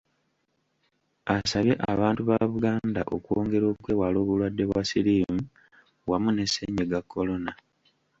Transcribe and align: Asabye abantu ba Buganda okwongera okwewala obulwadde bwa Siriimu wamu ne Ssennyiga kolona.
Asabye 1.35 1.73
abantu 1.93 2.21
ba 2.29 2.37
Buganda 2.51 3.01
okwongera 3.15 3.65
okwewala 3.73 4.17
obulwadde 4.19 4.63
bwa 4.69 4.81
Siriimu 4.89 5.43
wamu 6.09 6.29
ne 6.33 6.45
Ssennyiga 6.47 6.99
kolona. 7.11 7.51